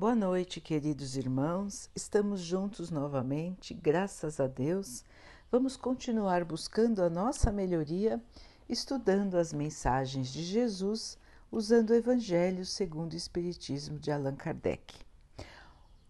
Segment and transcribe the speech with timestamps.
[0.00, 1.90] Boa noite, queridos irmãos.
[1.94, 5.04] Estamos juntos novamente, graças a Deus.
[5.52, 8.18] Vamos continuar buscando a nossa melhoria,
[8.66, 11.18] estudando as mensagens de Jesus,
[11.52, 15.04] usando o Evangelho segundo o Espiritismo de Allan Kardec.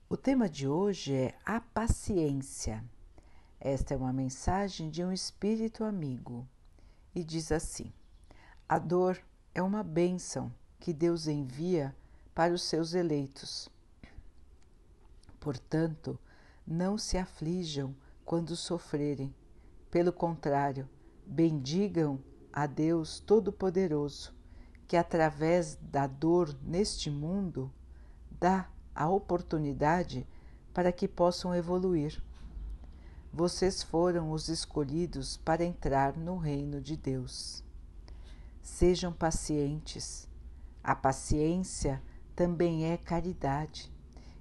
[0.09, 2.85] O tema de hoje é a paciência.
[3.59, 6.47] Esta é uma mensagem de um espírito amigo
[7.13, 7.93] e diz assim:
[8.69, 9.21] A dor
[9.53, 11.93] é uma bênção que Deus envia
[12.33, 13.69] para os seus eleitos
[15.41, 16.19] Portanto,
[16.67, 19.35] não se aflijam quando sofrerem.
[19.91, 20.89] Pelo contrário,
[21.27, 22.21] bendigam
[22.53, 24.35] a Deus Todo-Poderoso,
[24.87, 27.73] que através da dor neste mundo
[28.31, 30.29] dá a oportunidade
[30.75, 32.23] para que possam evoluir.
[33.33, 37.65] Vocês foram os escolhidos para entrar no reino de Deus.
[38.61, 40.29] Sejam pacientes.
[40.83, 42.03] A paciência
[42.35, 43.91] também é caridade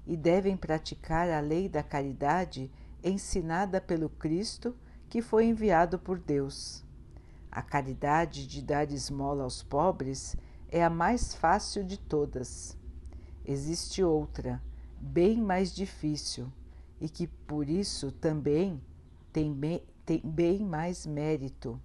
[0.05, 2.71] e devem praticar a lei da caridade
[3.03, 4.75] ensinada pelo Cristo
[5.09, 6.83] que foi enviado por Deus.
[7.51, 10.35] A caridade de dar esmola aos pobres
[10.69, 12.77] é a mais fácil de todas.
[13.43, 14.61] Existe outra,
[14.99, 16.51] bem mais difícil,
[17.01, 18.79] e que por isso também
[19.33, 21.81] tem bem, tem bem mais mérito,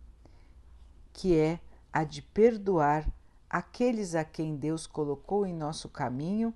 [1.12, 1.60] que é
[1.92, 3.08] a de perdoar
[3.48, 6.52] aqueles a quem Deus colocou em nosso caminho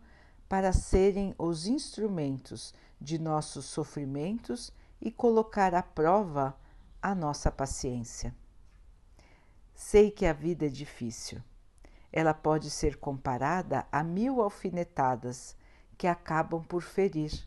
[0.48, 6.56] para serem os instrumentos de nossos sofrimentos e colocar à prova
[7.00, 8.34] a nossa paciência.
[9.74, 11.40] Sei que a vida é difícil.
[12.12, 15.54] Ela pode ser comparada a mil alfinetadas
[15.96, 17.46] que acabam por ferir.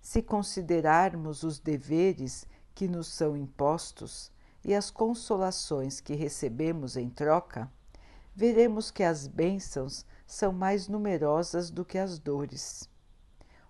[0.00, 4.32] Se considerarmos os deveres que nos são impostos
[4.64, 7.70] e as consolações que recebemos em troca,
[8.34, 12.88] veremos que as bênçãos são mais numerosas do que as dores.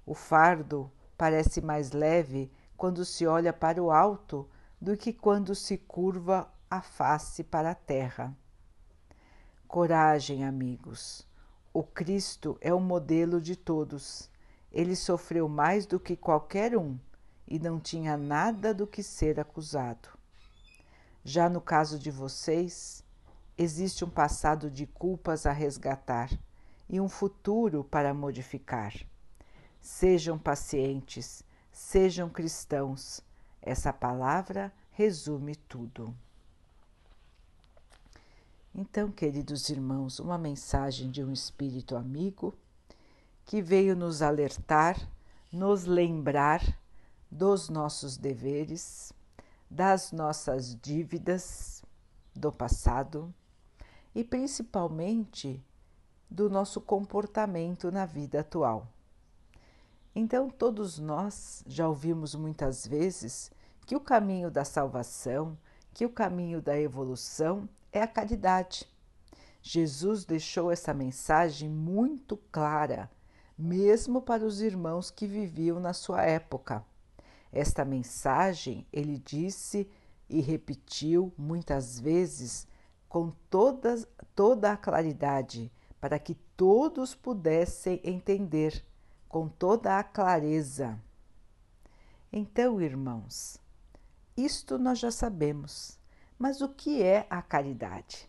[0.07, 4.49] O fardo parece mais leve quando se olha para o alto
[4.81, 8.37] do que quando se curva a face para a terra.
[9.67, 11.27] Coragem, amigos.
[11.73, 14.31] O Cristo é o modelo de todos.
[14.71, 16.99] Ele sofreu mais do que qualquer um
[17.47, 20.09] e não tinha nada do que ser acusado.
[21.25, 23.03] Já no caso de vocês,
[23.57, 26.31] existe um passado de culpas a resgatar
[26.89, 28.95] e um futuro para modificar.
[29.81, 33.21] Sejam pacientes, sejam cristãos.
[33.61, 36.15] Essa palavra resume tudo.
[38.75, 42.55] Então, queridos irmãos, uma mensagem de um espírito amigo
[43.45, 44.97] que veio nos alertar,
[45.53, 46.61] nos lembrar
[47.31, 49.13] dos nossos deveres,
[49.71, 51.83] das nossas dívidas
[52.35, 53.33] do passado
[54.15, 55.63] e principalmente
[56.35, 58.89] do nosso comportamento na vida atual.
[60.13, 63.53] Então, todos nós já ouvimos muitas vezes
[63.87, 65.57] que o caminho da salvação,
[65.93, 68.85] que o caminho da evolução é a caridade.
[69.63, 73.09] Jesus deixou essa mensagem muito clara,
[73.57, 76.85] mesmo para os irmãos que viviam na sua época.
[77.53, 79.89] Esta mensagem ele disse
[80.29, 82.67] e repetiu muitas vezes
[83.09, 85.71] com toda, toda a claridade,
[86.05, 88.85] para que todos pudessem entender
[89.27, 91.01] com toda a clareza.
[92.31, 93.59] Então, irmãos,
[94.37, 95.99] isto nós já sabemos,
[96.39, 98.29] mas o que é a caridade?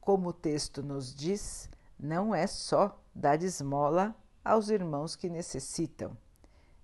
[0.00, 4.12] Como o texto nos diz, não é só dar esmola
[4.44, 6.18] aos irmãos que necessitam.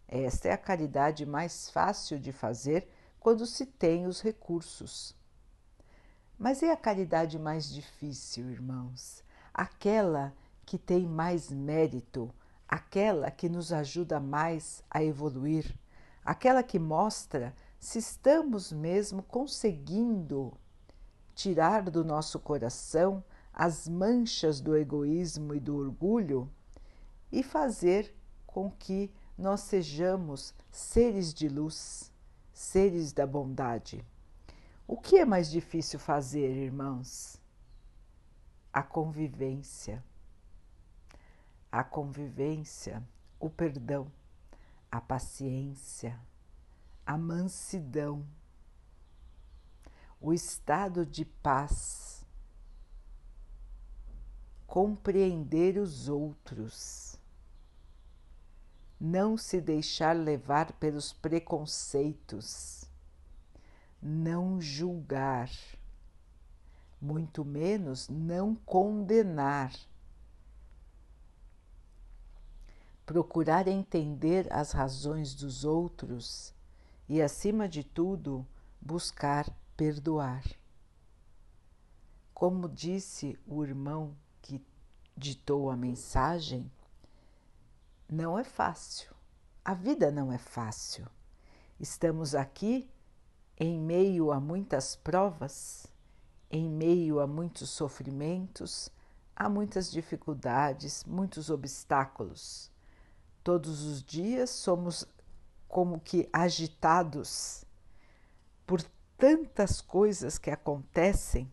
[0.06, 2.88] Esta é a caridade mais fácil de fazer
[3.19, 5.12] quando se tem os recursos.
[6.38, 9.24] Mas é a caridade mais difícil, irmãos,
[9.54, 10.34] aquela
[10.66, 12.34] que tem mais mérito,
[12.69, 15.78] aquela que nos ajuda mais a evoluir,
[16.25, 20.53] aquela que mostra se estamos mesmo conseguindo
[21.34, 23.22] tirar do nosso coração
[23.53, 26.50] as manchas do egoísmo e do orgulho
[27.31, 28.12] e fazer
[28.46, 32.11] com que nós sejamos seres de luz,
[32.52, 34.05] seres da bondade.
[34.87, 37.44] O que é mais difícil fazer, irmãos?
[38.75, 40.05] A convivência.
[41.73, 43.03] A convivência,
[43.38, 44.11] o perdão,
[44.91, 46.21] a paciência,
[47.06, 48.26] a mansidão,
[50.21, 52.26] o estado de paz,
[54.67, 57.17] compreender os outros,
[59.00, 62.85] não se deixar levar pelos preconceitos
[64.05, 65.50] não julgar,
[67.05, 69.73] muito menos não condenar.
[73.05, 76.55] procurar entender as razões dos outros
[77.09, 78.47] e, acima de tudo,
[78.81, 80.43] buscar perdoar.
[82.33, 84.65] Como disse o irmão que
[85.17, 86.71] ditou a mensagem,
[88.09, 89.15] não é fácil.
[89.65, 91.06] A vida não é fácil.
[91.79, 92.89] Estamos aqui
[93.56, 95.87] em meio a muitas provas,
[96.55, 98.89] em meio a muitos sofrimentos,
[99.35, 102.71] a muitas dificuldades, muitos obstáculos.
[103.43, 105.05] Todos os dias somos
[105.67, 107.65] como que agitados
[108.65, 108.81] por
[109.19, 111.53] tantas coisas que acontecem,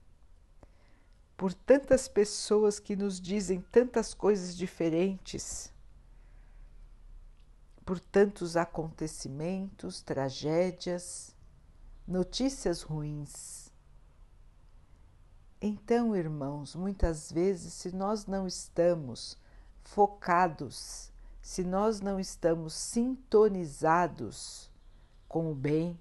[1.36, 5.74] por tantas pessoas que nos dizem tantas coisas diferentes,
[7.84, 11.36] por tantos acontecimentos, tragédias,
[12.08, 13.61] notícias ruins.
[15.62, 19.38] Então, irmãos, muitas vezes, se nós não estamos
[19.84, 24.72] focados, se nós não estamos sintonizados
[25.28, 26.00] com o bem,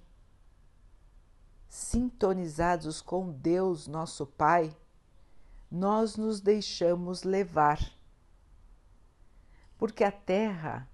[1.69, 4.75] sintonizados com Deus, nosso Pai,
[5.69, 7.79] nós nos deixamos levar.
[9.77, 10.89] Porque a Terra,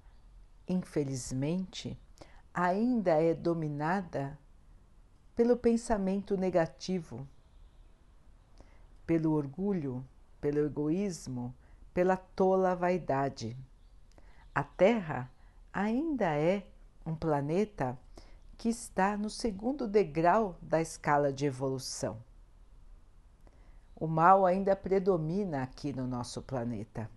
[0.68, 1.98] infelizmente,
[2.54, 4.38] ainda é dominada
[5.36, 7.26] pelo pensamento negativo,
[9.08, 10.06] pelo orgulho,
[10.42, 11.56] pelo egoísmo,
[11.94, 13.58] pela tola vaidade.
[14.54, 15.32] A Terra
[15.74, 16.68] ainda é
[17.06, 17.98] um planeta
[18.58, 22.18] que está no segundo degrau da escala de evolução.
[23.96, 27.10] O mal ainda predomina aqui no nosso planeta.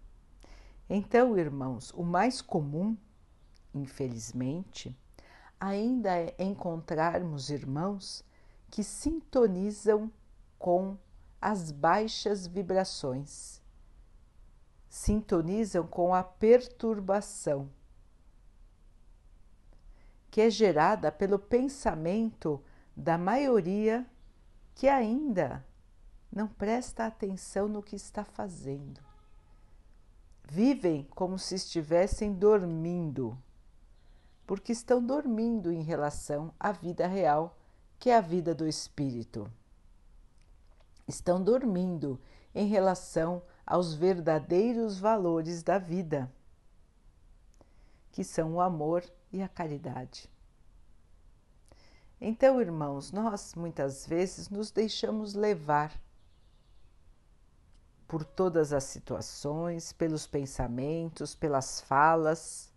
[0.89, 2.97] Então, irmãos, o mais comum,
[3.75, 4.97] infelizmente,
[5.59, 8.25] ainda é encontrarmos irmãos
[8.71, 10.11] que sintonizam
[10.59, 10.97] com
[11.41, 13.63] as baixas vibrações,
[14.89, 17.71] sintonizam com a perturbação
[20.31, 22.63] que é gerada pelo pensamento
[22.97, 24.07] da maioria
[24.75, 25.67] que ainda
[26.31, 29.01] não presta atenção no que está fazendo.
[30.45, 33.37] Vivem como se estivessem dormindo,
[34.47, 37.59] porque estão dormindo em relação à vida real,
[37.99, 39.51] que é a vida do espírito.
[41.11, 42.21] Estão dormindo
[42.55, 46.33] em relação aos verdadeiros valores da vida,
[48.12, 50.31] que são o amor e a caridade.
[52.21, 56.01] Então, irmãos, nós muitas vezes nos deixamos levar
[58.06, 62.73] por todas as situações, pelos pensamentos, pelas falas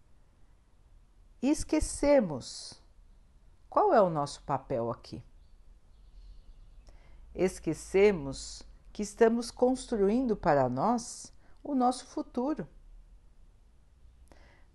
[1.39, 2.81] e esquecemos
[3.69, 5.23] qual é o nosso papel aqui.
[7.35, 11.33] Esquecemos que estamos construindo para nós
[11.63, 12.67] o nosso futuro.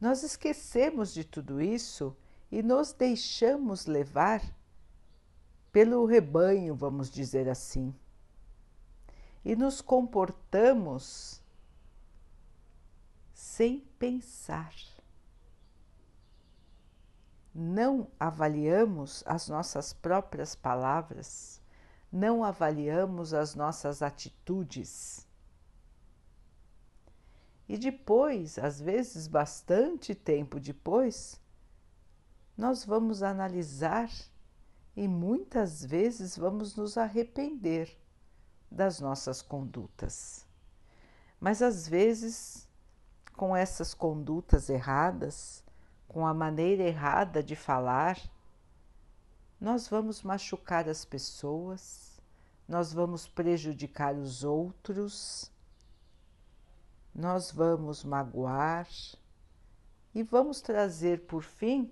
[0.00, 2.16] Nós esquecemos de tudo isso
[2.50, 4.42] e nos deixamos levar
[5.70, 7.94] pelo rebanho, vamos dizer assim,
[9.44, 11.40] e nos comportamos
[13.32, 14.74] sem pensar.
[17.54, 21.57] Não avaliamos as nossas próprias palavras,
[22.10, 25.28] não avaliamos as nossas atitudes
[27.68, 31.38] e depois, às vezes bastante tempo depois,
[32.56, 34.10] nós vamos analisar
[34.96, 37.94] e muitas vezes vamos nos arrepender
[38.70, 40.46] das nossas condutas.
[41.38, 42.66] Mas às vezes,
[43.36, 45.62] com essas condutas erradas,
[46.08, 48.18] com a maneira errada de falar,
[49.60, 52.07] nós vamos machucar as pessoas,
[52.68, 55.50] nós vamos prejudicar os outros
[57.18, 58.88] nós vamos magoar
[60.14, 61.90] e vamos trazer, por fim,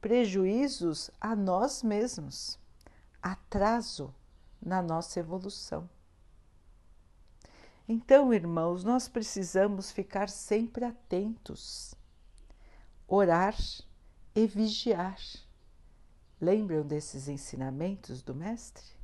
[0.00, 2.56] prejuízos a nós mesmos,
[3.20, 4.14] atraso
[4.62, 5.90] na nossa evolução.
[7.88, 11.92] Então, irmãos, nós precisamos ficar sempre atentos,
[13.08, 13.56] orar
[14.36, 15.18] e vigiar.
[16.40, 18.99] Lembram desses ensinamentos do Mestre?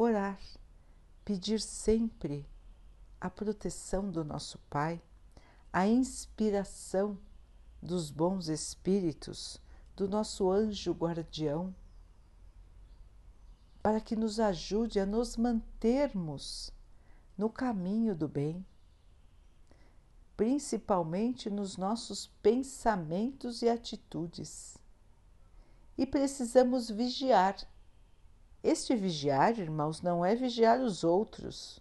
[0.00, 0.38] Orar,
[1.24, 2.48] pedir sempre
[3.20, 5.02] a proteção do nosso Pai,
[5.72, 7.18] a inspiração
[7.82, 9.60] dos bons espíritos,
[9.96, 11.74] do nosso anjo guardião,
[13.82, 16.72] para que nos ajude a nos mantermos
[17.36, 18.64] no caminho do bem,
[20.36, 24.78] principalmente nos nossos pensamentos e atitudes.
[25.96, 27.56] E precisamos vigiar.
[28.62, 31.80] Este vigiar, irmãos, não é vigiar os outros.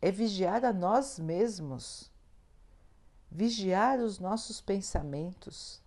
[0.00, 2.10] É vigiar a nós mesmos.
[3.32, 5.82] vigiar os nossos pensamentos,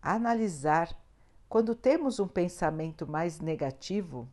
[0.00, 0.96] analisar.
[1.48, 4.28] Quando temos um pensamento mais negativo,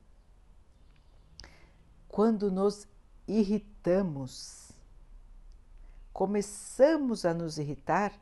[2.07, 2.87] quando nos
[3.27, 4.71] irritamos,
[6.13, 8.13] começamos a nos irritar,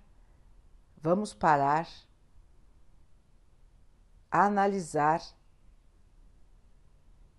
[1.02, 1.88] vamos parar,
[4.32, 5.22] analisar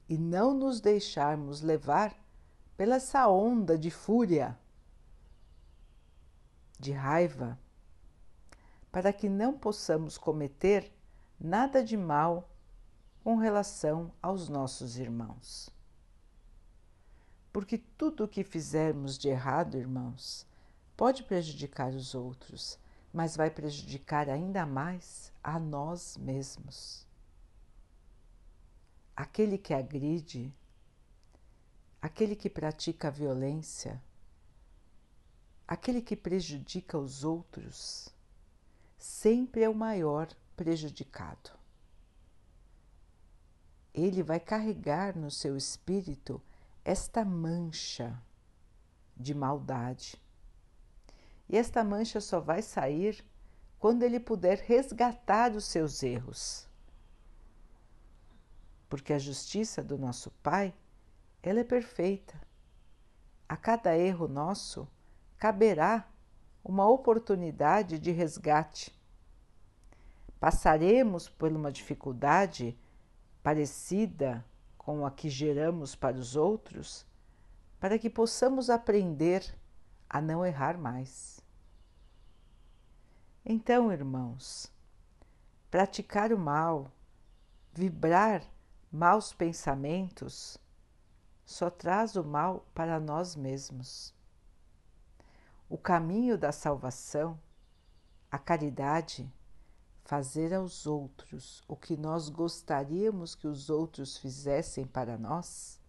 [0.08, 2.14] e não nos deixarmos levar
[2.76, 4.58] pela essa onda de fúria,
[6.78, 7.58] de raiva,
[8.90, 10.92] para que não possamos cometer
[11.38, 12.50] nada de mal
[13.22, 15.70] com relação aos nossos irmãos.
[17.52, 20.46] Porque tudo o que fizermos de errado, irmãos,
[20.96, 22.78] pode prejudicar os outros,
[23.12, 27.06] mas vai prejudicar ainda mais a nós mesmos.
[29.16, 30.52] Aquele que agride,
[32.02, 34.02] aquele que pratica a violência,
[35.66, 38.08] aquele que prejudica os outros,
[38.98, 41.50] sempre é o maior prejudicado.
[43.92, 46.42] Ele vai carregar no seu espírito
[46.84, 48.20] esta mancha
[49.16, 50.20] de maldade.
[51.48, 53.24] E esta mancha só vai sair
[53.78, 56.66] quando ele puder resgatar os seus erros.
[58.88, 60.74] Porque a justiça do nosso Pai,
[61.42, 62.40] ela é perfeita.
[63.48, 64.88] A cada erro nosso
[65.38, 66.08] caberá
[66.62, 68.94] uma oportunidade de resgate
[70.44, 72.78] passaremos por uma dificuldade
[73.42, 74.44] parecida
[74.76, 77.06] com a que geramos para os outros,
[77.80, 79.42] para que possamos aprender
[80.06, 81.40] a não errar mais.
[83.42, 84.70] Então, irmãos,
[85.70, 86.92] praticar o mal,
[87.72, 88.42] vibrar
[88.94, 90.56] maus pensamentos,
[91.44, 94.14] só traz o mal para nós mesmos.
[95.68, 97.36] O caminho da salvação,
[98.30, 99.28] a caridade,
[100.04, 105.80] fazer aos outros o que nós gostaríamos que os outros fizessem para nós?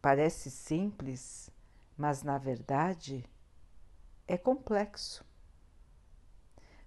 [0.00, 1.50] Parece simples,
[1.96, 3.28] mas na verdade
[4.24, 5.24] é complexo,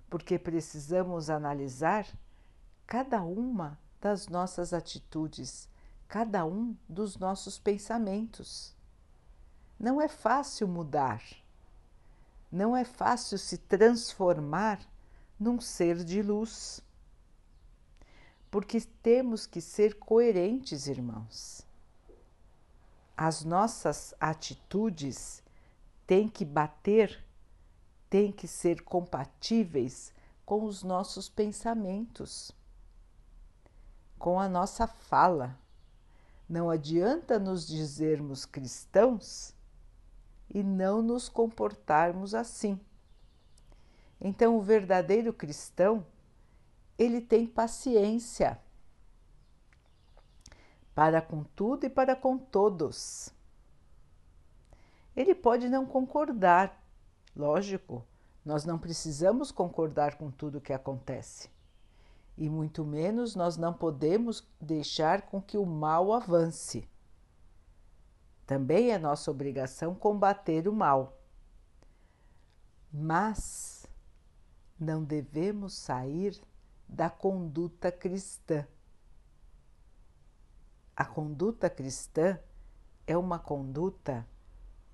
[0.09, 2.07] porque precisamos analisar
[2.91, 5.69] cada uma das nossas atitudes,
[6.07, 8.75] cada um dos nossos pensamentos.
[9.79, 11.21] Não é fácil mudar
[12.51, 14.81] não é fácil se transformar
[15.39, 16.81] num ser de luz.
[18.49, 21.65] Porque temos que ser coerentes, irmãos.
[23.15, 25.41] As nossas atitudes
[26.05, 27.23] têm que bater,
[28.09, 30.11] têm que ser compatíveis
[30.45, 32.51] com os nossos pensamentos,
[34.21, 35.57] com a nossa fala.
[36.47, 39.55] Não adianta nos dizermos cristãos
[40.47, 42.79] e não nos comportarmos assim.
[44.19, 46.05] Então, o verdadeiro cristão,
[46.99, 48.59] ele tem paciência
[50.93, 53.33] para com tudo e para com todos.
[55.15, 56.79] Ele pode não concordar,
[57.35, 58.05] lógico,
[58.45, 61.49] nós não precisamos concordar com tudo o que acontece.
[62.41, 66.89] E muito menos nós não podemos deixar com que o mal avance.
[68.47, 71.21] Também é nossa obrigação combater o mal.
[72.91, 73.85] Mas
[74.79, 76.41] não devemos sair
[76.89, 78.67] da conduta cristã.
[80.95, 82.39] A conduta cristã
[83.05, 84.27] é uma conduta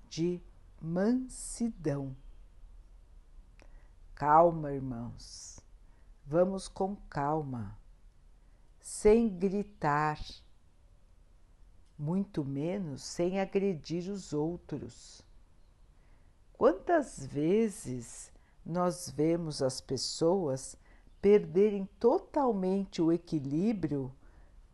[0.06, 0.38] de
[0.78, 2.14] mansidão.
[4.14, 5.57] Calma, irmãos,
[6.28, 7.78] vamos com calma,
[8.78, 10.18] sem gritar
[11.98, 15.20] muito menos sem agredir os outros.
[16.52, 18.32] Quantas vezes
[18.64, 20.76] nós vemos as pessoas
[21.20, 24.14] perderem totalmente o equilíbrio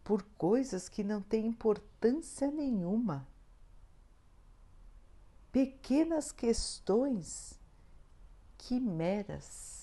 [0.03, 3.27] por coisas que não têm importância nenhuma?
[5.51, 7.59] Pequenas questões
[8.59, 9.74] quimeras,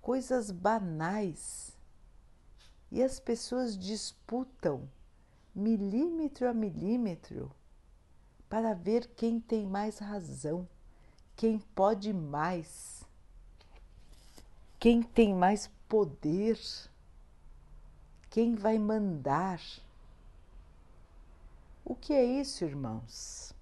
[0.00, 1.76] coisas banais,
[2.90, 4.88] e as pessoas disputam
[5.54, 7.50] milímetro a milímetro
[8.48, 10.68] para ver quem tem mais razão,
[11.36, 13.04] quem pode mais,
[14.78, 16.58] quem tem mais poder,
[18.28, 19.60] quem vai mandar.
[21.84, 23.52] O que é isso, irmãos?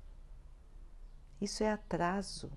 [1.40, 2.50] Isso é atraso.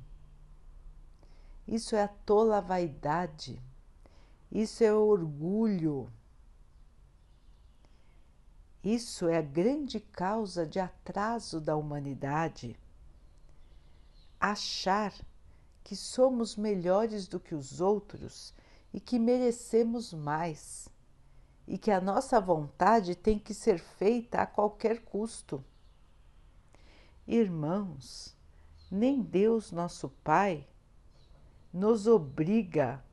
[1.68, 3.62] Isso é a tola vaidade.
[4.52, 6.12] Isso é orgulho
[8.84, 12.76] isso é a grande causa de atraso da humanidade.
[14.40, 15.14] achar
[15.84, 18.56] que somos melhores do que os outros
[18.92, 20.90] e que merecemos mais,
[21.68, 25.64] e que a nossa vontade tem que ser feita a qualquer custo.
[27.28, 28.36] Irmãos,
[28.90, 30.68] nem Deus, nosso Pai,
[31.72, 33.04] nos obriga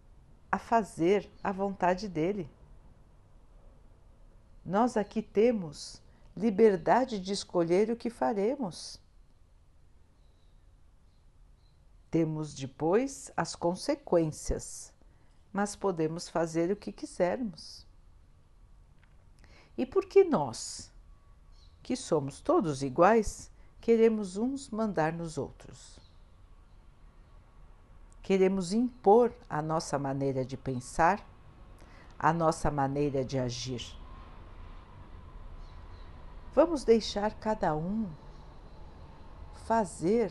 [0.50, 2.48] a fazer a vontade dele.
[4.64, 6.02] Nós aqui temos
[6.36, 9.00] liberdade de escolher o que faremos.
[12.10, 14.92] Temos depois as consequências,
[15.52, 17.86] mas podemos fazer o que quisermos.
[19.76, 20.90] E por que nós,
[21.82, 23.50] que somos todos iguais,
[23.80, 26.07] queremos uns mandar nos outros?
[28.28, 31.26] Queremos impor a nossa maneira de pensar,
[32.18, 33.82] a nossa maneira de agir.
[36.54, 38.06] Vamos deixar cada um
[39.66, 40.30] fazer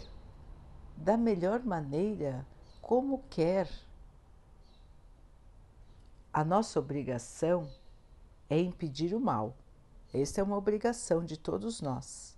[0.96, 2.46] da melhor maneira
[2.84, 3.68] como quer.
[6.32, 7.68] A nossa obrigação
[8.48, 9.56] é impedir o mal.
[10.14, 12.38] Esta é uma obrigação de todos nós.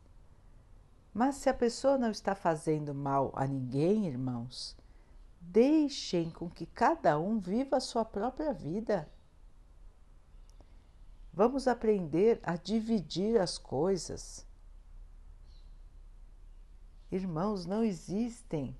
[1.14, 4.80] Mas se a pessoa não está fazendo mal a ninguém, irmãos,
[5.52, 9.10] deixem com que cada um viva a sua própria vida.
[11.34, 14.46] Vamos aprender a dividir as coisas.
[17.12, 18.78] Irmãos, não existem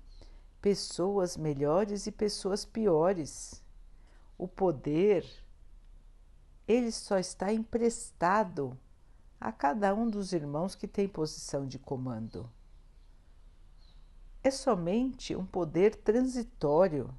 [0.60, 3.62] pessoas melhores e pessoas piores.
[4.38, 5.26] O poder,
[6.68, 8.78] ele só está emprestado
[9.40, 12.48] a cada um dos irmãos que tem posição de comando.
[14.42, 17.14] É somente um poder transitório.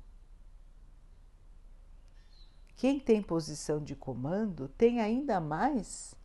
[2.75, 6.16] Quem tem posição de comando tem ainda mais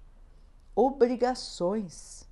[0.75, 2.27] obrigações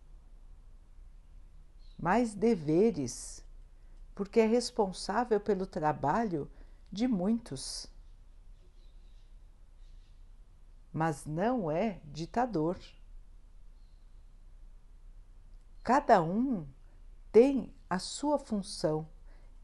[2.04, 3.42] mais deveres,
[4.14, 6.50] porque é responsável pelo trabalho
[6.92, 7.86] de muitos.
[10.92, 12.78] Mas não é ditador.
[15.82, 16.66] Cada um
[17.32, 19.08] tem a sua função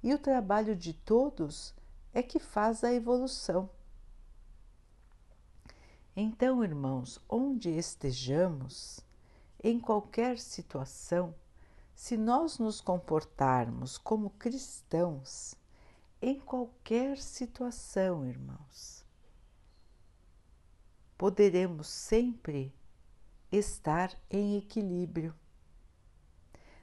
[0.03, 1.75] e o trabalho de todos
[2.13, 3.69] é que faz a evolução.
[6.17, 9.01] Então, irmãos, onde estejamos,
[9.63, 11.35] em qualquer situação,
[11.95, 15.55] se nós nos comportarmos como cristãos
[16.21, 19.05] em qualquer situação, irmãos,
[21.17, 22.75] poderemos sempre
[23.53, 25.35] estar em equilíbrio.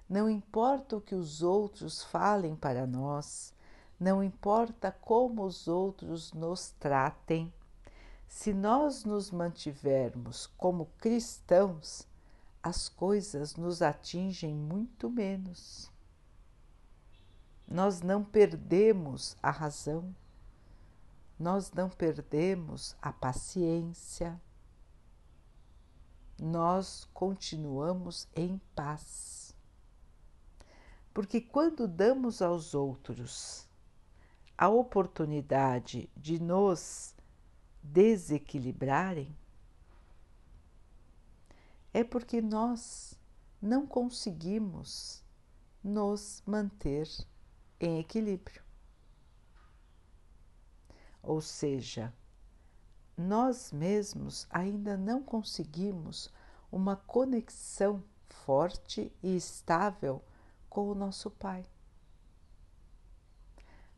[0.09, 3.53] Não importa o que os outros falem para nós,
[3.99, 7.51] não importa como os outros nos tratem,
[8.27, 12.07] se nós nos mantivermos como cristãos,
[12.61, 15.91] as coisas nos atingem muito menos.
[17.67, 20.15] Nós não perdemos a razão,
[21.39, 24.39] nós não perdemos a paciência,
[26.39, 29.36] nós continuamos em paz.
[31.17, 33.67] Porque quando damos aos outros
[34.55, 37.15] a oportunidade de nos
[37.81, 39.35] desequilibrarem,
[41.91, 43.19] é porque nós
[43.59, 45.23] não conseguimos
[45.83, 47.09] nos manter
[47.79, 48.61] em equilíbrio.
[51.23, 52.13] Ou seja,
[53.17, 56.31] nós mesmos ainda não conseguimos
[56.71, 60.23] uma conexão forte e estável
[60.77, 61.65] com o nosso Pai.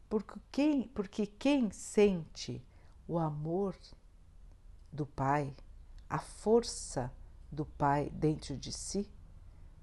[0.07, 2.65] Porque quem, porque quem sente
[3.05, 3.75] o amor
[4.89, 5.53] do Pai,
[6.09, 7.11] a força
[7.51, 9.11] do Pai dentro de si,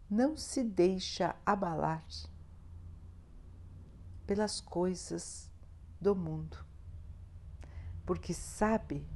[0.09, 2.03] não se deixa abalar
[4.27, 5.51] pelas coisas
[6.01, 6.65] do mundo,
[8.07, 9.07] porque sabe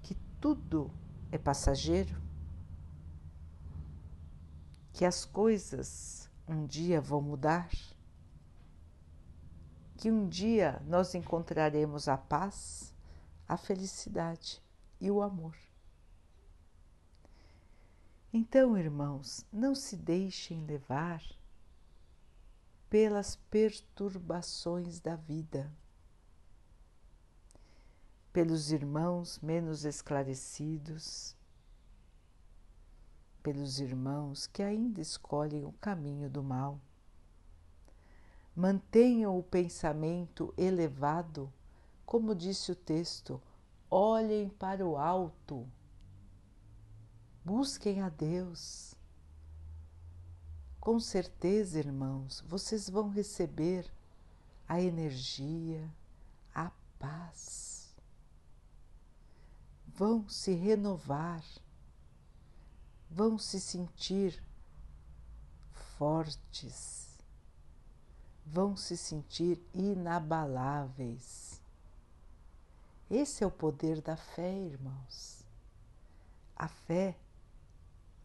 [0.00, 0.90] que tudo
[1.30, 2.16] é passageiro,
[4.94, 7.70] que as coisas um dia vão mudar,
[9.96, 12.94] que um dia nós encontraremos a paz,
[13.48, 14.62] a felicidade
[15.00, 15.56] e o amor.
[18.32, 21.22] Então, irmãos, não se deixem levar
[22.88, 25.70] pelas perturbações da vida,
[28.32, 31.36] pelos irmãos menos esclarecidos,
[33.42, 36.80] pelos irmãos que ainda escolhem o caminho do mal.
[38.54, 41.52] Mantenham o pensamento elevado,
[42.04, 43.40] como disse o texto,
[43.90, 45.66] olhem para o alto
[47.44, 48.94] Busquem a Deus.
[50.78, 53.92] com certeza, irmãos, vocês vão receber
[54.68, 55.92] a energia,
[56.54, 57.96] a paz.
[59.88, 61.44] Vão se renovar,
[63.14, 64.42] vão se sentir
[65.98, 67.18] fortes,
[68.46, 71.60] vão se sentir inabaláveis.
[73.10, 75.44] Esse é o poder da fé, irmãos.
[76.56, 77.14] A fé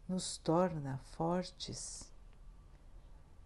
[0.08, 2.10] nos torna fortes,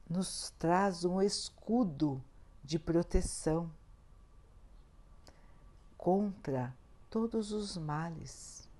[0.08, 2.22] nos traz um escudo
[2.62, 3.68] de proteção
[5.98, 6.72] contra
[7.10, 8.70] todos os males.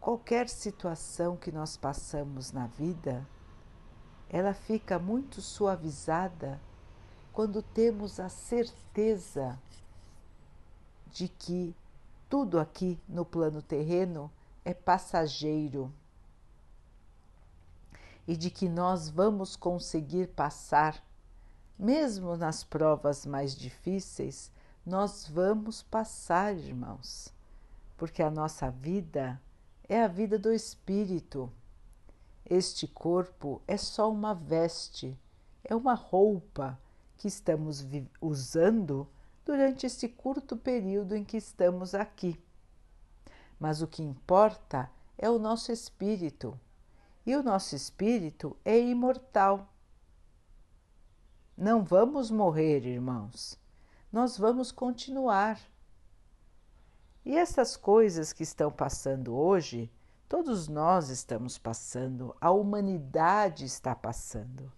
[0.00, 3.26] Qualquer situação que nós passamos na vida,
[4.28, 6.60] ela fica muito suavizada
[7.32, 9.58] quando temos a certeza
[11.10, 11.74] de que
[12.28, 14.30] tudo aqui no plano terreno
[14.64, 15.92] é passageiro
[18.26, 21.02] e de que nós vamos conseguir passar,
[21.78, 24.52] mesmo nas provas mais difíceis,
[24.84, 27.32] nós vamos passar, irmãos,
[27.96, 29.40] porque a nossa vida
[29.88, 31.50] é a vida do espírito.
[32.44, 35.18] Este corpo é só uma veste,
[35.64, 36.78] é uma roupa
[37.16, 37.84] que estamos
[38.20, 39.08] usando
[39.44, 42.38] durante esse curto período em que estamos aqui.
[43.58, 46.58] Mas o que importa é o nosso espírito,
[47.26, 49.68] e o nosso espírito é imortal.
[51.56, 53.58] Não vamos morrer, irmãos,
[54.12, 55.58] nós vamos continuar.
[57.28, 59.92] E essas coisas que estão passando hoje,
[60.26, 64.72] todos nós estamos passando, a humanidade está passando.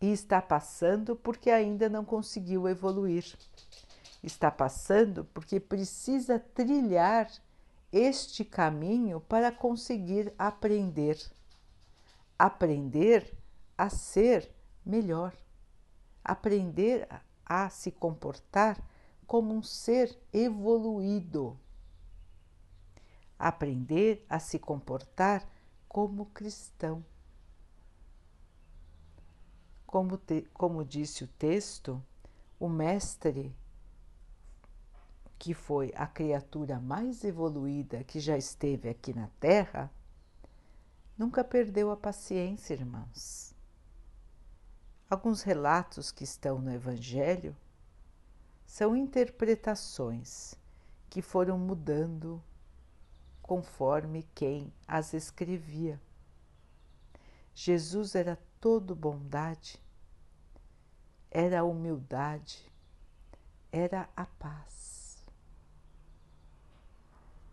[0.00, 3.36] E está passando porque ainda não conseguiu evoluir.
[4.22, 7.28] Está passando porque precisa trilhar
[7.90, 11.18] este caminho para conseguir aprender.
[12.38, 13.36] Aprender
[13.76, 14.48] a ser
[14.86, 15.34] melhor.
[16.24, 17.08] Aprender
[17.44, 18.80] a se comportar
[19.28, 21.60] como um ser evoluído.
[23.38, 25.46] Aprender a se comportar
[25.86, 27.04] como cristão.
[29.86, 32.02] Como, te, como disse o texto,
[32.58, 33.54] o Mestre,
[35.38, 39.92] que foi a criatura mais evoluída que já esteve aqui na Terra,
[41.18, 43.54] nunca perdeu a paciência, irmãos.
[45.08, 47.54] Alguns relatos que estão no Evangelho
[48.68, 50.54] são interpretações
[51.08, 52.40] que foram mudando
[53.40, 55.98] conforme quem as escrevia.
[57.54, 59.82] Jesus era todo bondade,
[61.30, 62.70] era humildade,
[63.72, 65.24] era a paz.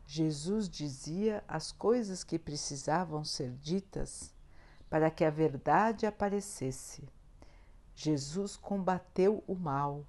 [0.05, 4.35] Jesus dizia as coisas que precisavam ser ditas
[4.89, 7.07] para que a verdade aparecesse.
[7.95, 10.05] Jesus combateu o mal.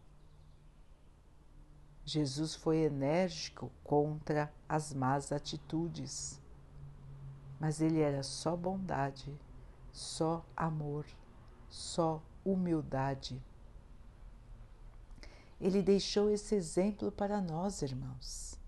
[2.07, 6.41] Jesus foi enérgico contra as más atitudes,
[7.61, 9.37] mas ele era só bondade
[9.97, 11.07] só amor,
[11.71, 13.43] só humildade.
[15.59, 18.61] Ele deixou esse exemplo para nós, irmãos.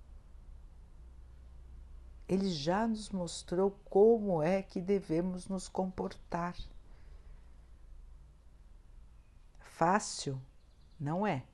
[2.27, 6.57] Ele já nos mostrou como é que devemos nos comportar.
[9.59, 10.41] Fácil
[10.99, 11.45] não é.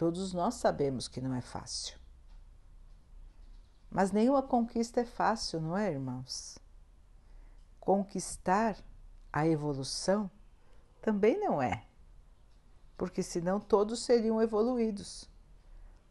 [0.00, 1.98] Todos nós sabemos que não é fácil.
[3.90, 6.58] Mas nenhuma conquista é fácil, não é, irmãos?
[7.90, 8.76] conquistar
[9.30, 10.30] a evolução
[11.02, 11.84] também não é,
[12.96, 15.28] porque senão todos seriam evoluídos.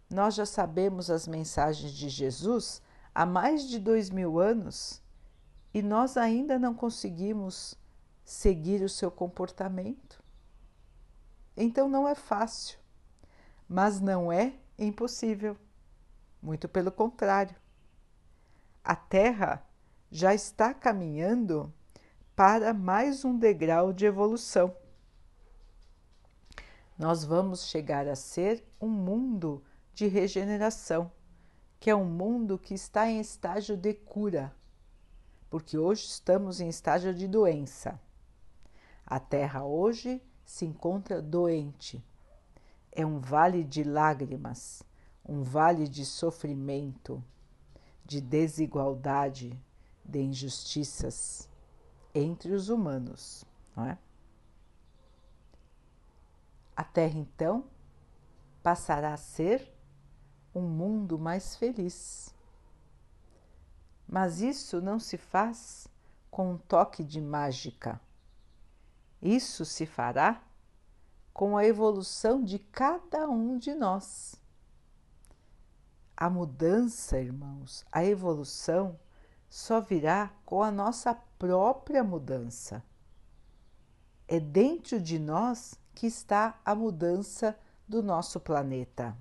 [0.08, 2.82] Nós já sabemos as mensagens de Jesus
[3.16, 5.02] há mais de dois mil anos
[5.74, 7.76] e nós ainda não conseguimos
[8.26, 10.22] seguir o seu comportamento.
[11.56, 12.78] Então não é fácil,
[13.70, 15.56] mas não é impossível.
[16.42, 17.56] Muito pelo contrário.
[18.84, 19.64] A Terra
[20.10, 21.72] já está caminhando
[22.36, 24.76] para mais um degrau de evolução.
[26.98, 31.12] Nós vamos chegar a ser um mundo de regeneração,
[31.80, 34.54] que é um mundo que está em estágio de cura,
[35.50, 38.00] porque hoje estamos em estágio de doença.
[39.06, 42.04] A Terra hoje se encontra doente.
[42.92, 44.84] É um vale de lágrimas,
[45.26, 47.24] um vale de sofrimento,
[48.04, 49.58] de desigualdade,
[50.04, 51.48] de injustiças
[52.14, 53.98] entre os humanos, não é?
[56.76, 57.66] A Terra então
[58.64, 59.72] passará a ser
[60.56, 62.34] um mundo mais feliz.
[64.08, 65.88] Mas isso não se faz
[66.32, 68.00] com um toque de mágica.
[69.22, 70.42] Isso se fará
[71.40, 74.36] com a evolução de cada um de nós.
[76.18, 79.00] A mudança, irmãos, a evolução
[79.50, 82.84] só virá com a nossa própria mudança.
[84.28, 89.16] É dentro de nós que está a mudança do nosso planeta.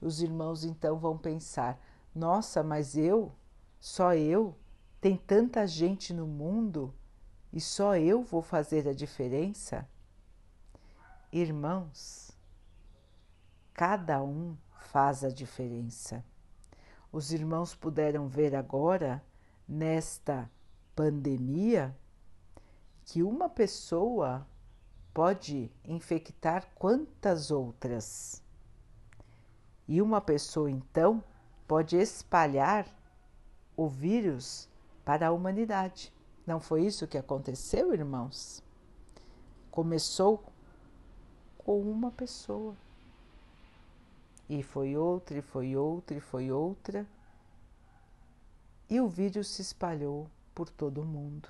[0.00, 1.80] Os irmãos então vão pensar:
[2.12, 3.32] nossa, mas eu,
[3.78, 4.58] só eu,
[5.00, 6.92] tem tanta gente no mundo
[7.52, 9.88] e só eu vou fazer a diferença?
[11.30, 12.30] Irmãos,
[13.74, 14.56] cada um
[14.90, 16.24] faz a diferença.
[17.12, 19.22] Os irmãos puderam ver agora,
[19.68, 20.50] nesta
[20.96, 21.94] pandemia,
[23.04, 24.46] que uma pessoa
[25.12, 28.42] pode infectar quantas outras.
[29.86, 31.22] E uma pessoa, então,
[31.66, 32.86] pode espalhar
[33.76, 34.66] o vírus
[35.04, 36.10] para a humanidade.
[36.46, 38.62] Não foi isso que aconteceu, irmãos?
[39.70, 40.42] Começou
[41.68, 42.74] com uma pessoa.
[44.48, 47.06] E foi outra, e foi outra, e foi outra.
[48.88, 51.46] E o vírus se espalhou por todo o mundo.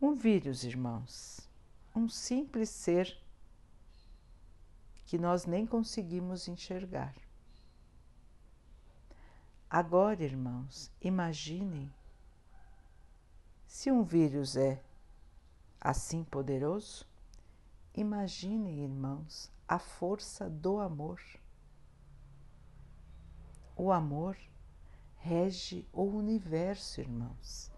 [0.00, 1.46] Um vírus, irmãos,
[1.94, 3.14] um simples ser
[5.04, 7.14] que nós nem conseguimos enxergar.
[9.68, 11.92] Agora, irmãos, imaginem
[13.66, 14.82] se um vírus é
[15.78, 17.06] assim poderoso,
[18.00, 21.20] imaginem, irmãos, a força do amor.
[23.76, 24.36] O amor
[25.16, 27.70] rege o universo, irmãos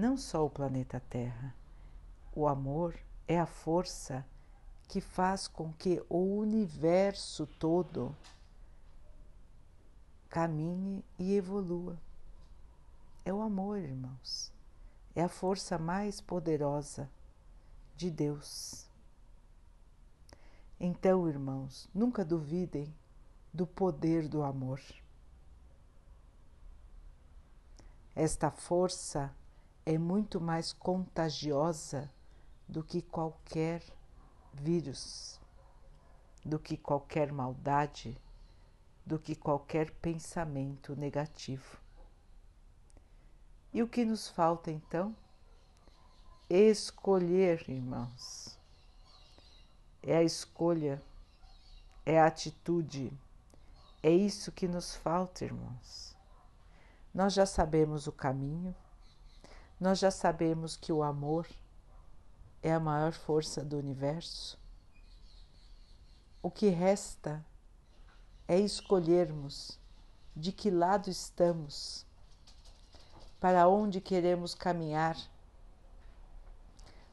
[0.00, 1.54] não só o planeta Terra.
[2.34, 4.24] O amor é a força
[4.88, 8.16] que faz com que o universo todo
[10.28, 11.98] caminhe e evolua.
[13.24, 14.50] É o amor, irmãos.
[15.14, 17.10] É a força mais poderosa
[17.94, 18.88] de Deus.
[20.82, 22.90] Então, irmãos, nunca duvidem
[23.52, 24.80] do poder do amor.
[28.16, 29.30] Esta força
[29.84, 32.10] é muito mais contagiosa
[32.66, 33.82] do que qualquer
[34.54, 35.38] vírus,
[36.42, 38.18] do que qualquer maldade,
[39.04, 41.78] do que qualquer pensamento negativo.
[43.70, 45.14] E o que nos falta então?
[46.48, 48.59] Escolher, irmãos.
[50.02, 51.02] É a escolha,
[52.06, 53.12] é a atitude,
[54.02, 56.16] é isso que nos falta, irmãos.
[57.12, 58.74] Nós já sabemos o caminho,
[59.78, 61.46] nós já sabemos que o amor
[62.62, 64.58] é a maior força do universo.
[66.42, 67.44] O que resta
[68.48, 69.78] é escolhermos
[70.34, 72.06] de que lado estamos,
[73.38, 75.16] para onde queremos caminhar,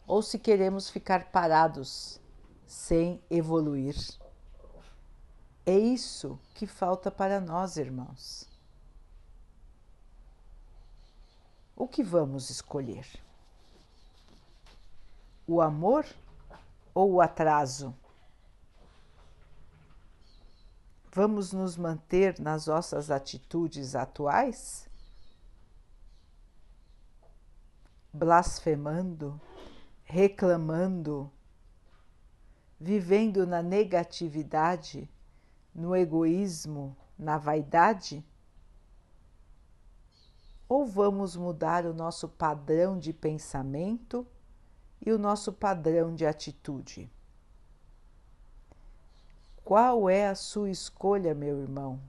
[0.06, 2.22] ou se queremos ficar parados
[2.68, 3.96] sem evoluir.
[5.66, 8.48] É isso que falta para nós, irmãos.
[11.78, 13.06] o que vamos escolher?
[15.46, 16.06] O amor
[16.94, 17.96] ou o atraso?
[21.14, 24.90] Vamos nos manter nas nossas atitudes atuais?
[28.12, 29.40] Blasfemando,
[30.04, 31.32] reclamando,
[32.80, 35.10] vivendo na negatividade,
[35.74, 38.24] no egoísmo, na vaidade?
[40.70, 44.28] ou vamos mudar o nosso padrão de pensamento
[45.06, 47.10] e o nosso padrão de atitude?
[49.64, 52.00] Qual é a sua escolha, meu irmão?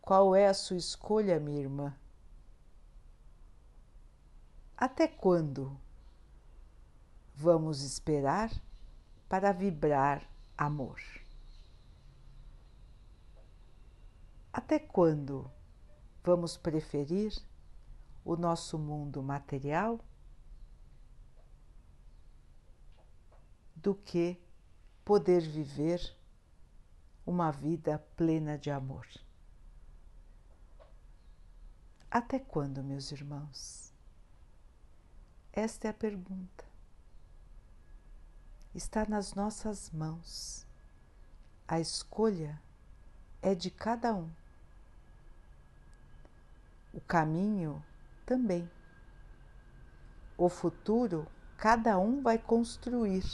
[0.00, 1.94] Qual é a sua escolha, minha irmã?
[4.76, 5.76] Até quando
[7.34, 8.50] vamos esperar
[9.30, 11.00] para vibrar amor?
[14.52, 15.48] Até quando
[16.24, 17.32] vamos preferir
[18.24, 20.00] o nosso mundo material
[23.76, 24.36] do que
[25.04, 26.00] poder viver
[27.24, 29.06] uma vida plena de amor.
[32.10, 33.94] Até quando, meus irmãos?
[35.52, 36.69] Esta é a pergunta.
[38.74, 40.64] Está nas nossas mãos.
[41.66, 42.60] A escolha
[43.42, 44.30] é de cada um.
[46.94, 47.84] O caminho
[48.24, 48.70] também.
[50.38, 53.24] O futuro cada um vai construir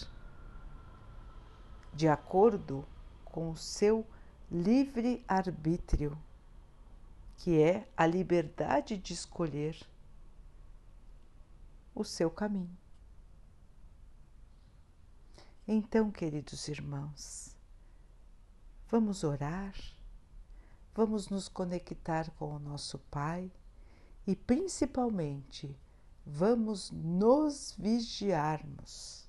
[1.92, 2.87] de acordo
[3.25, 4.07] com o seu
[4.51, 6.18] livre arbítrio
[7.37, 9.79] que é a liberdade de escolher
[11.94, 12.86] o seu caminho.
[15.68, 17.57] Então, queridos irmãos,
[18.88, 19.74] vamos orar,
[20.94, 23.50] vamos nos conectar com o nosso Pai
[24.24, 25.76] e, principalmente,
[26.24, 29.29] vamos nos vigiarmos,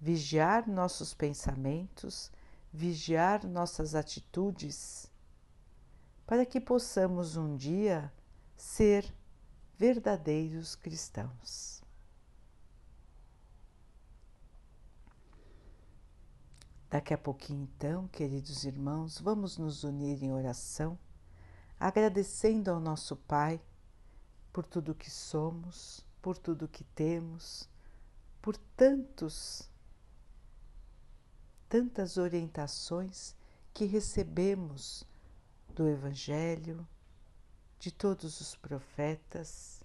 [0.00, 2.32] vigiar nossos pensamentos,
[2.72, 5.12] vigiar nossas atitudes,
[6.26, 8.10] para que possamos um dia
[8.56, 9.14] ser
[9.76, 11.75] verdadeiros cristãos.
[16.88, 20.96] Daqui a pouquinho, então, queridos irmãos, vamos nos unir em oração,
[21.80, 23.60] agradecendo ao nosso Pai
[24.52, 27.68] por tudo que somos, por tudo que temos,
[28.40, 29.68] por tantos,
[31.68, 33.34] tantas orientações
[33.74, 35.04] que recebemos
[35.74, 36.86] do Evangelho,
[37.80, 39.82] de todos os profetas,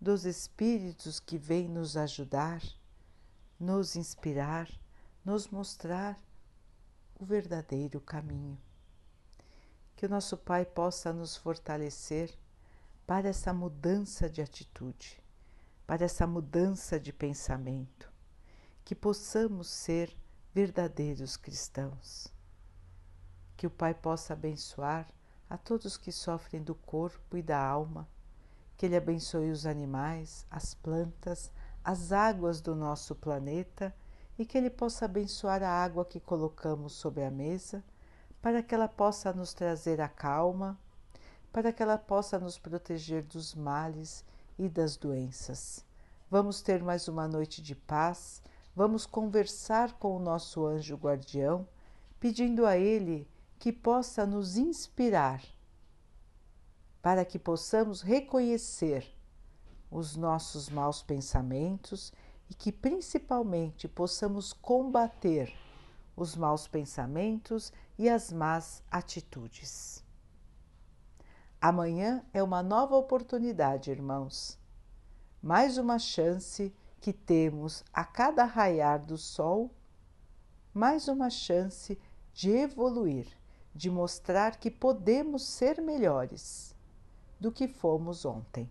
[0.00, 2.62] dos Espíritos que vêm nos ajudar,
[3.60, 4.70] nos inspirar
[5.24, 6.18] nos mostrar
[7.18, 8.60] o verdadeiro caminho.
[9.96, 12.36] Que o nosso Pai possa nos fortalecer
[13.06, 15.22] para essa mudança de atitude,
[15.86, 18.12] para essa mudança de pensamento,
[18.84, 20.14] que possamos ser
[20.52, 22.28] verdadeiros cristãos.
[23.56, 25.08] Que o Pai possa abençoar
[25.48, 28.06] a todos que sofrem do corpo e da alma,
[28.76, 31.50] que Ele abençoe os animais, as plantas,
[31.82, 33.94] as águas do nosso planeta
[34.38, 37.84] e que Ele possa abençoar a água que colocamos sobre a mesa,
[38.42, 40.78] para que ela possa nos trazer a calma,
[41.52, 44.24] para que ela possa nos proteger dos males
[44.58, 45.84] e das doenças.
[46.30, 48.42] Vamos ter mais uma noite de paz,
[48.74, 51.66] vamos conversar com o nosso anjo guardião,
[52.18, 55.42] pedindo a Ele que possa nos inspirar,
[57.00, 59.06] para que possamos reconhecer
[59.90, 62.12] os nossos maus pensamentos
[62.48, 65.52] e que principalmente possamos combater
[66.16, 70.04] os maus pensamentos e as más atitudes.
[71.60, 74.58] Amanhã é uma nova oportunidade, irmãos.
[75.42, 79.70] Mais uma chance que temos a cada raiar do sol,
[80.72, 81.98] mais uma chance
[82.32, 83.26] de evoluir,
[83.74, 86.74] de mostrar que podemos ser melhores
[87.40, 88.70] do que fomos ontem